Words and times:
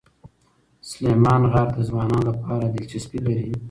سلیمان 0.89 1.41
غر 1.51 1.67
د 1.75 1.79
ځوانانو 1.89 2.27
لپاره 2.29 2.63
دلچسپي 2.75 3.19
لري. 3.25 3.47